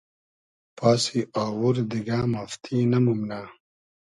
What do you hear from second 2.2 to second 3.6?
مافتی نئمومنۂ